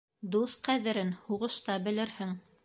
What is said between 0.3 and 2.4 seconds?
Дуҫ ҡәҙерен һуғышта белерһең.